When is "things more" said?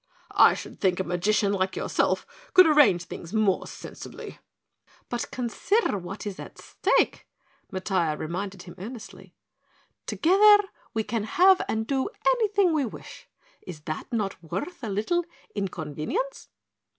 3.03-3.67